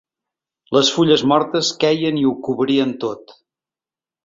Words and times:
Les 0.77 0.89
fulles 0.95 1.25
mortes 1.33 1.69
queien 1.85 2.19
i 2.23 2.27
ho 2.31 2.35
cobrien 2.49 2.97
tot. 3.07 3.39